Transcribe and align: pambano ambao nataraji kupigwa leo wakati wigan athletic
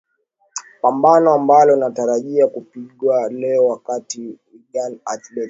pambano 0.81 1.33
ambao 1.33 1.75
nataraji 1.75 2.45
kupigwa 2.45 3.29
leo 3.29 3.65
wakati 3.67 4.37
wigan 4.53 4.99
athletic 5.05 5.39